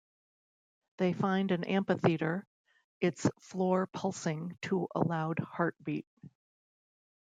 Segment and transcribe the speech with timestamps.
[0.97, 2.47] They find an amphitheatre,
[3.01, 6.07] its floor pulsing to a loud heartbeat.